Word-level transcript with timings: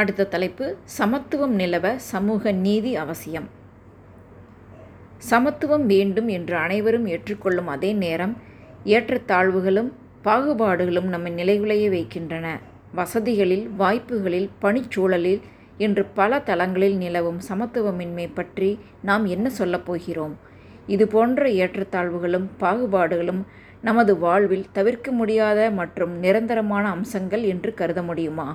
அடுத்த 0.00 0.26
தலைப்பு 0.32 0.66
சமத்துவம் 0.96 1.52
நிலவ 1.52 1.86
சமூக 2.08 2.52
நீதி 2.64 2.90
அவசியம். 2.96 3.46
சமத்துவம் 5.30 5.86
வேண்டும் 5.86 6.28
என்று 6.28 6.56
அனைவரும் 6.56 7.06
ஏற்றுக்கொள்ளும் 7.06 7.66
அதே 7.66 7.92
நேரம் 7.92 8.34
ஏற்றத்தாழ்வுகளும் 8.96 9.88
பாகுபாடுகளும் 10.24 11.08
நம்மை 11.14 11.32
நிலைகுலைய 11.32 11.86
வைக்கின்றன. 11.90 12.46
வசதிகளில் 12.94 13.64
வாய்ப்புகளில் 13.78 14.50
பணிச்சூழலில் 14.62 15.40
என்று 15.78 16.04
பல 16.18 16.42
தளங்களில் 16.50 16.96
நிலவும் 16.96 17.40
சமத்துவமின்மை 17.48 18.28
பற்றி 18.34 18.70
நாம் 19.02 19.24
என்ன 19.26 19.48
சொல்லப் 19.50 19.88
போகிறோம்? 19.88 20.36
இது 20.86 21.06
போன்ற 21.08 21.48
ஏற்றத்தாழ்வுகளும் 21.62 22.48
பாகுபாடுகளும் 22.60 23.42
நமது 23.82 24.12
வாழ்வில் 24.18 24.70
தவிர்க்க 24.72 25.10
முடியாத 25.12 25.60
மற்றும் 25.70 26.14
நிரந்தரமான 26.18 26.84
அம்சங்கள் 26.90 27.44
என்று 27.54 27.70
கருத 27.74 28.02
முடியுமா? 28.02 28.48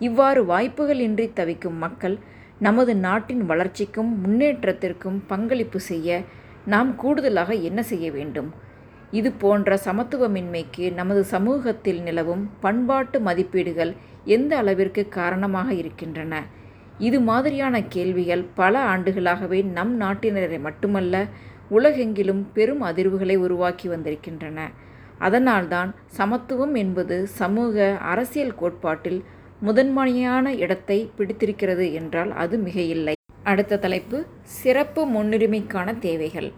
இவ்வாறு 0.00 0.44
வாய்ப்புகள் 0.44 0.98
இன்றி 0.98 1.32
தவிக்கும் 1.34 1.78
மக்கள் 1.78 2.18
நமது 2.58 2.96
நாட்டின் 2.96 3.44
வளர்ச்சிக்கும் 3.44 4.10
முன்னேற்றத்திற்கும் 4.24 5.18
பங்களிப்பு 5.26 5.80
செய்ய 5.80 6.24
நாம் 6.64 6.96
கூடுதலாக 6.96 7.54
என்ன 7.54 7.82
செய்ய 7.82 8.10
வேண்டும்? 8.10 8.50
இது 9.10 9.32
போன்ற 9.32 9.78
சமத்துவமின்மைக்கு 9.84 10.92
நமது 10.94 11.24
சமூகத்தில் 11.24 12.00
நிலவும் 12.00 12.50
பண்பாட்டு 12.60 13.20
மதிப்பீடுகள் 13.20 13.92
எந்த 14.24 14.56
அளவிற்கு 14.56 15.08
காரணமாக 15.08 15.74
இருக்கின்றன? 15.74 16.42
இது 16.98 17.20
மாதிரியான 17.20 17.82
கேள்விகள் 17.82 18.44
பல 18.54 18.74
ஆண்டுகளாகவே 18.84 19.64
நம் 19.64 20.00
நாட்டினரை 20.00 20.60
மட்டுமல்ல 20.60 21.24
உலகெங்கிலும் 21.70 22.42
பெரும் 22.52 22.82
அதிர்வுகளை 22.82 23.36
உருவாக்கி 23.36 23.88
வந்திருக்கின்றன. 23.88 24.68
அதனால்தான் 25.18 25.94
சமத்துவம் 26.06 26.74
என்பது 26.74 27.26
சமூக 27.26 27.96
அரசியல் 27.98 28.54
கோட்பாட்டில் 28.54 29.24
முதன்மையான 29.60 30.54
இடத்தை 30.54 31.10
பிடித்திருக்கிறது 31.16 31.92
என்றால் 31.92 32.32
அது 32.32 32.58
மிகையில்லை. 32.58 33.14
அடுத்த 33.42 33.78
தலைப்பு 33.78 34.26
சிறப்பு 34.42 35.02
முன்னுரிமைக்கான 35.06 35.98
தேவைகள். 35.98 36.52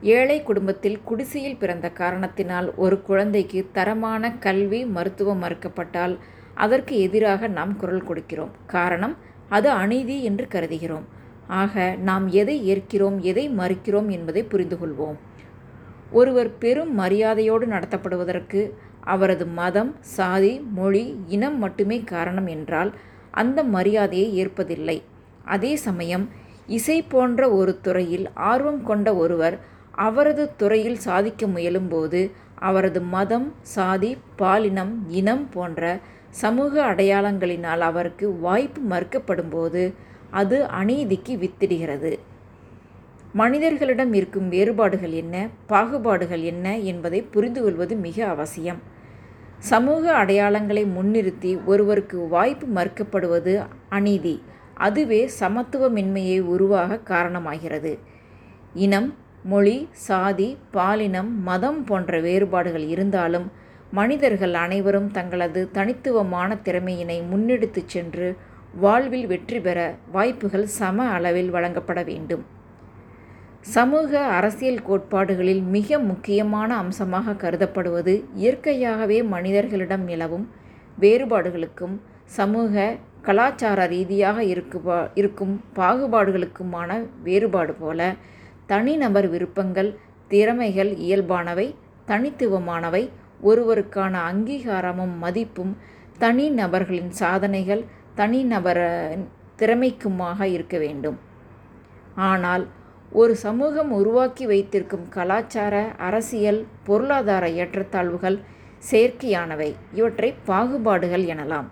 ஏழை 0.00 0.42
குடும்பத்தில் 0.42 0.98
குடிசையில் 1.02 1.56
பிறந்த 1.56 1.90
காரணத்தினால் 1.90 2.74
ஒரு 2.74 3.02
குழந்தைக்கு 3.02 3.68
தரமான 3.72 4.32
கல்வி 4.38 4.84
மருத்துவம் 4.86 5.42
மறுக்கப்பட்டால் 5.42 6.18
அதற்கு 6.54 6.98
எதிராக 6.98 7.48
நாம் 7.48 7.76
குரல் 7.76 8.06
கொடுக்கிறோம். 8.08 8.50
காரணம் 8.66 9.16
அது 9.48 9.70
அநீதி 9.70 10.22
என்று 10.22 10.48
கருதுகிறோம். 10.50 11.06
ஆக 11.46 11.96
நாம் 12.00 12.28
எதை 12.28 12.56
ஏற்கிறோம் 12.72 13.18
எதை 13.20 13.50
மறுக்கிறோம் 13.50 14.08
என்பதை 14.08 14.42
புரிந்து 14.42 14.76
கொள்வோம் 14.76 15.16
ஒருவர் 16.10 16.58
பெரும் 16.58 16.98
மரியாதையோடு 16.98 17.66
நடத்தப்படுவதற்கு 17.66 18.60
அவரது 19.04 19.46
மதம் 19.46 19.94
சாதி 20.00 20.52
மொழி 20.74 21.04
இனம் 21.26 21.58
மட்டுமே 21.58 21.98
காரணம் 22.00 22.46
என்றால் 22.46 22.92
அந்த 23.30 23.62
மரியாதையை 23.64 24.28
ஏற்பதில்லை. 24.42 25.02
அதே 25.44 25.76
சமயம் 25.76 26.28
இசை 26.66 27.02
போன்ற 27.02 27.50
ஒரு 27.50 27.80
துறையில் 27.80 28.26
ஆர்வம் 28.34 28.82
கொண்ட 28.82 29.08
ஒருவர் 29.14 29.56
அவரது 29.90 30.44
துறையில் 30.56 30.98
சாதிக்க 30.98 31.46
முயலும்போது 31.46 32.30
அவரது 32.54 33.00
மதம் 33.00 33.52
சாதி 33.60 34.10
பாலினம் 34.36 34.92
இனம் 35.08 35.48
போன்ற 35.50 35.98
சமூக 36.42 36.72
அடையாளங்களினால் 36.92 37.82
அவருக்கு 37.88 38.26
வாய்ப்பு 38.38 38.80
மறுக்கப்படும்போது 38.90 39.82
அது 40.30 40.56
அநீதிக்கு 40.80 41.34
வித்திடுகிறது. 41.42 42.18
மனிதர்களிடம் 43.32 44.12
இருக்கும் 44.12 44.48
வேறுபாடுகள் 44.48 45.10
என்ன 45.10 45.36
பாகுபாடுகள் 45.68 46.42
என்ன 46.42 46.78
என்பதை 46.78 47.22
புரிந்து 47.22 47.62
கொள்வது 47.62 47.94
மிக 47.96 48.26
அவசியம். 48.26 48.80
சமூக 49.70 50.04
அடையாளங்களை 50.20 50.82
முன்னிறுத்தி 50.96 51.50
ஒருவருக்கு 51.64 52.18
வாய்ப்பு 52.34 52.66
மறுக்கப்படுவது 52.76 53.52
அநீதி. 53.88 54.34
அதுவே 54.86 55.20
சமத்துவமின்மையை 55.40 56.38
உருவாக 56.54 56.98
காரணமாகிறது. 57.10 57.92
இனம் 58.86 59.08
மொழி 59.52 59.76
சாதி 60.06 60.48
பாலினம் 60.76 61.30
மதம் 61.48 61.80
போன்ற 61.88 62.20
வேறுபாடுகள் 62.26 62.86
இருந்தாலும் 62.94 63.46
மனிதர்கள் 63.90 64.54
அனைவரும் 64.64 65.08
தங்களது 65.10 65.62
தனித்துவமான 65.72 66.56
திறமையினை 66.66 67.18
முன்னெடுத்துச் 67.32 67.92
சென்று 67.94 68.28
வாழ்வில் 68.84 69.26
வெற்றி 69.32 69.60
பெற 69.60 69.78
வாய்ப்புகள் 70.12 70.66
சம 70.78 71.06
அளவில் 71.16 71.50
வழங்கப்பட 71.56 72.02
வேண்டும். 72.10 72.44
சமூக 73.72 74.10
அரசியல் 74.26 74.82
கோட்பாடுகளில் 74.82 75.62
மிக 75.62 75.98
முக்கியமான 75.98 76.76
அம்சமாக 76.76 77.32
கருதப்படுவது 77.32 78.24
இயற்கையாகவே 78.34 79.22
மனிதர்களிடம் 79.24 80.04
நிலவும் 80.04 80.48
வேறுபாடுகளுக்கும் 80.98 82.00
சமூக 82.24 82.96
கலாச்சார 83.22 83.86
ரீதியாக 83.86 84.42
இருக்குபா 84.42 85.08
இருக்கும் 85.14 85.62
பாகுபாடுகளுக்குமான 85.76 87.06
வேறுபாடு 87.22 87.74
போல 87.74 88.14
தனிநபர் 88.66 89.28
விருப்பங்கள் 89.28 89.98
திறமைகள் 90.28 90.92
இயல்பானவை 90.96 91.74
தனித்துவமானவை 92.08 93.10
ஒருவருக்கான 93.42 94.14
அங்கீகாரமும் 94.30 95.18
மதிப்பும் 95.18 95.76
தனி 96.18 96.50
நபர்களின் 96.50 97.10
சாதனைகள் 97.10 97.84
தனிநபர 98.14 98.78
திறமைக்குமாக 99.56 100.42
இருக்க 100.42 100.78
வேண்டும். 100.78 101.18
ஆனால் 102.16 102.68
ஒரு 103.20 103.36
சமூகம் 103.36 103.90
உருவாக்கி 103.92 104.46
வைத்திருக்கும் 104.46 105.08
கலாச்சார 105.08 105.92
அரசியல் 105.98 106.66
பொருளாதார 106.84 107.48
ஏற்றத்தாழ்வுகள் 107.48 108.38
செயற்கையானவை. 108.90 109.74
இவற்றை 109.92 110.34
பாகுபாடுகள் 110.46 111.24
எனலாம். 111.24 111.64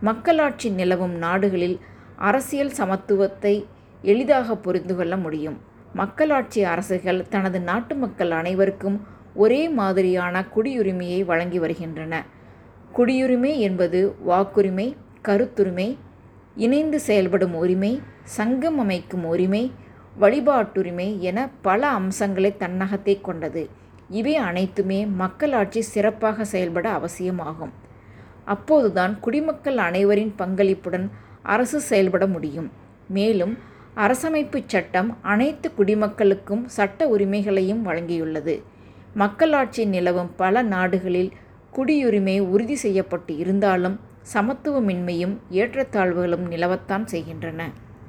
மக்களாட்சி 0.00 0.68
நிலவும் 0.70 1.14
நாடுகளில் 1.14 1.80
அரசியல் 2.16 2.70
சமத்துவத்தை 2.70 3.64
எளிதாக 4.02 4.56
புரிந்து 4.56 4.96
கொள்ள 4.96 5.16
முடியும். 5.16 5.58
மக்களாட்சி 5.92 6.64
அரசுகள் 6.64 7.28
தனது 7.28 7.60
நாட்டு 7.60 7.94
மக்கள் 7.94 8.30
அனைவருக்கும் 8.30 9.06
ஒரே 9.34 9.68
மாதிரியான 9.68 10.44
குடியுரிமையை 10.54 11.24
வழங்கி 11.24 11.58
வருகின்றன. 11.58 12.24
குடியுரிமை 12.96 13.56
என்பது 13.56 14.14
வாக்குரிமை 14.28 14.96
கருத்துரிமை 15.24 15.96
இணைந்து 16.56 17.00
செயல்படும் 17.00 17.54
உரிமை 17.54 18.02
சங்கம் 18.22 18.78
அமைக்கும் 18.78 19.24
உரிமை 19.24 19.72
வழிபாட்டுரிமை 20.20 21.18
என 21.18 21.48
பல 21.62 21.88
அம்சங்களை 21.88 22.56
தன்னகத்தை 22.56 23.20
கொண்டது. 23.20 23.70
இவை 24.10 24.36
அனைத்துமே 24.36 25.06
மக்களாட்சி 25.06 25.80
சிறப்பாக 25.80 26.44
செயல்பட 26.44 26.88
அவசியமாகும். 26.90 27.72
அப்போதுதான் 28.44 29.20
குடிமக்கள் 29.20 29.76
அனைவரின் 29.76 30.34
பங்களிப்புடன் 30.38 31.10
அரசு 31.42 31.80
செயல்பட 31.80 32.26
முடியும். 32.26 32.70
மேலும் 33.08 33.58
அரசமைப்பு 33.96 34.62
சட்டம் 34.66 35.16
அனைத்து 35.22 35.72
குடிமக்களுக்கும் 35.78 36.64
சட்ட 36.66 37.08
உரிமைகளையும் 37.08 37.86
வழங்கியுள்ளது. 37.86 38.62
மக்களாட்சி 39.14 39.84
நிலவும் 39.84 40.30
பல 40.36 40.62
நாடுகளில் 40.62 41.32
குடியுரிமை 41.76 42.40
உறுதி 42.40 42.74
செய்யப்பட்டு 42.74 43.36
இருந்தாலும் 43.36 44.00
சமத்துவமின்மையும் 44.34 45.34
ஏற்றத்தாழ்வுகளும் 45.50 46.46
நிலவத்தான் 46.50 47.04
செய்கின்றன. 47.04 47.70